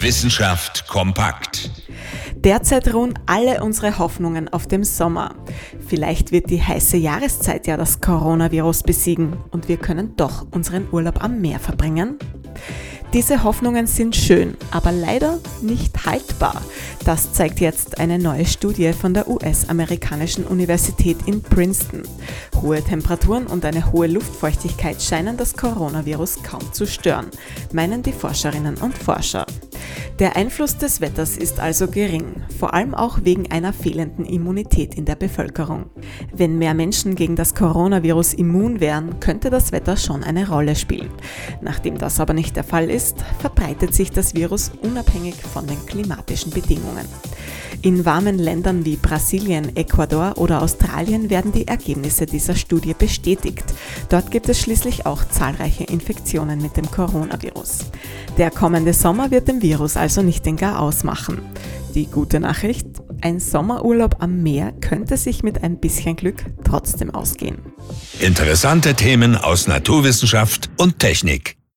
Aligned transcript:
Wissenschaft 0.00 0.86
kompakt. 0.86 1.72
Derzeit 2.36 2.94
ruhen 2.94 3.18
alle 3.26 3.64
unsere 3.64 3.98
Hoffnungen 3.98 4.48
auf 4.48 4.68
dem 4.68 4.84
Sommer. 4.84 5.34
Vielleicht 5.88 6.30
wird 6.30 6.50
die 6.50 6.62
heiße 6.62 6.96
Jahreszeit 6.96 7.66
ja 7.66 7.76
das 7.76 8.00
Coronavirus 8.00 8.84
besiegen 8.84 9.36
und 9.50 9.68
wir 9.68 9.76
können 9.76 10.14
doch 10.14 10.46
unseren 10.52 10.86
Urlaub 10.92 11.24
am 11.24 11.40
Meer 11.40 11.58
verbringen. 11.58 12.16
Diese 13.12 13.42
Hoffnungen 13.42 13.88
sind 13.88 14.14
schön, 14.14 14.56
aber 14.70 14.92
leider 14.92 15.40
nicht 15.62 16.06
haltbar. 16.06 16.62
Das 17.04 17.32
zeigt 17.32 17.58
jetzt 17.58 17.98
eine 17.98 18.20
neue 18.20 18.46
Studie 18.46 18.92
von 18.92 19.14
der 19.14 19.28
US-amerikanischen 19.28 20.44
Universität 20.44 21.16
in 21.26 21.42
Princeton. 21.42 22.02
Hohe 22.62 22.84
Temperaturen 22.84 23.48
und 23.48 23.64
eine 23.64 23.90
hohe 23.90 24.06
Luftfeuchtigkeit 24.06 25.02
scheinen 25.02 25.36
das 25.36 25.56
Coronavirus 25.56 26.44
kaum 26.44 26.72
zu 26.72 26.86
stören, 26.86 27.32
meinen 27.72 28.04
die 28.04 28.12
Forscherinnen 28.12 28.76
und 28.76 28.96
Forscher. 28.96 29.44
Der 30.18 30.34
Einfluss 30.34 30.76
des 30.76 31.00
Wetters 31.00 31.36
ist 31.36 31.60
also 31.60 31.86
gering, 31.86 32.42
vor 32.58 32.74
allem 32.74 32.92
auch 32.92 33.20
wegen 33.22 33.52
einer 33.52 33.72
fehlenden 33.72 34.24
Immunität 34.24 34.96
in 34.96 35.04
der 35.04 35.14
Bevölkerung. 35.14 35.90
Wenn 36.32 36.58
mehr 36.58 36.74
Menschen 36.74 37.14
gegen 37.14 37.36
das 37.36 37.54
Coronavirus 37.54 38.34
immun 38.34 38.80
wären, 38.80 39.20
könnte 39.20 39.48
das 39.48 39.70
Wetter 39.70 39.96
schon 39.96 40.24
eine 40.24 40.48
Rolle 40.48 40.74
spielen. 40.74 41.10
Nachdem 41.60 41.98
das 41.98 42.18
aber 42.18 42.34
nicht 42.34 42.56
der 42.56 42.64
Fall 42.64 42.90
ist, 42.90 43.18
verbreitet 43.38 43.94
sich 43.94 44.10
das 44.10 44.34
Virus 44.34 44.72
unabhängig 44.82 45.36
von 45.36 45.68
den 45.68 45.86
klimatischen 45.86 46.50
Bedingungen. 46.50 47.06
In 47.80 48.04
warmen 48.04 48.38
Ländern 48.38 48.84
wie 48.84 48.96
Brasilien, 48.96 49.76
Ecuador 49.76 50.36
oder 50.36 50.62
Australien 50.62 51.30
werden 51.30 51.52
die 51.52 51.68
Ergebnisse 51.68 52.26
dieser 52.26 52.56
Studie 52.56 52.92
bestätigt. 52.92 53.64
Dort 54.08 54.32
gibt 54.32 54.48
es 54.48 54.60
schließlich 54.60 55.06
auch 55.06 55.24
zahlreiche 55.24 55.84
Infektionen 55.84 56.60
mit 56.60 56.76
dem 56.76 56.90
Coronavirus. 56.90 57.78
Der 58.36 58.50
kommende 58.50 58.92
Sommer 58.92 59.30
wird 59.30 59.46
dem 59.46 59.62
Virus 59.62 59.96
also 59.96 60.22
nicht 60.22 60.44
den 60.44 60.56
Garaus 60.56 61.04
machen. 61.04 61.40
Die 61.94 62.06
gute 62.06 62.40
Nachricht, 62.40 62.86
ein 63.20 63.38
Sommerurlaub 63.38 64.16
am 64.22 64.42
Meer 64.42 64.72
könnte 64.80 65.16
sich 65.16 65.44
mit 65.44 65.62
ein 65.62 65.78
bisschen 65.78 66.16
Glück 66.16 66.44
trotzdem 66.64 67.14
ausgehen. 67.14 67.58
Interessante 68.18 68.94
Themen 68.94 69.36
aus 69.36 69.68
Naturwissenschaft 69.68 70.68
und 70.78 70.98
Technik. 70.98 71.57